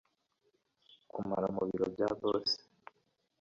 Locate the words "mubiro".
1.55-1.85